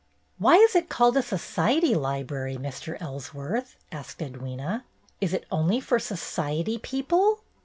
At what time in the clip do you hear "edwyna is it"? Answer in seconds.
4.17-5.45